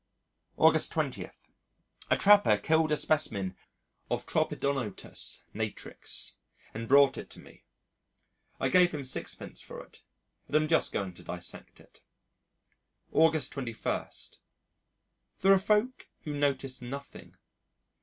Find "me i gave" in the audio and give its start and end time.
7.39-8.91